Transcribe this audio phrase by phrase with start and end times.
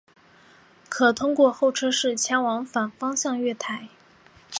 [0.89, 3.89] 可通过候车室前往反方向月台。